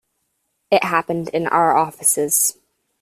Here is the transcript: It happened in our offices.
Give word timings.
It 0.71 0.83
happened 0.83 1.29
in 1.29 1.45
our 1.45 1.77
offices. 1.77 2.57